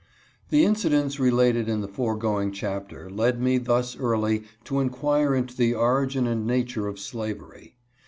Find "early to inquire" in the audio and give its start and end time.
3.95-5.35